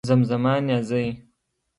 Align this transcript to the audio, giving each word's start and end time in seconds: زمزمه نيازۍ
زمزمه 0.09 0.53
نيازۍ 0.67 1.05